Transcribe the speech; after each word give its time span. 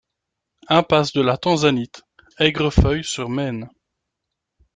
Impasse 0.67 1.13
de 1.13 1.21
la 1.21 1.37
Tanzanite, 1.37 2.01
Aigrefeuille-sur-Maine 2.39 3.69